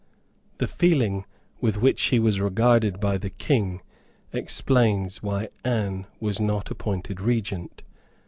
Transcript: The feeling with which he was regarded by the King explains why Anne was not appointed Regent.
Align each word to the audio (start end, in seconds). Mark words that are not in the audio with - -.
The 0.57 0.67
feeling 0.67 1.25
with 1.59 1.77
which 1.77 2.05
he 2.05 2.17
was 2.17 2.39
regarded 2.41 2.99
by 2.99 3.19
the 3.19 3.29
King 3.29 3.83
explains 4.33 5.21
why 5.21 5.49
Anne 5.63 6.07
was 6.19 6.39
not 6.39 6.71
appointed 6.71 7.21
Regent. 7.21 7.83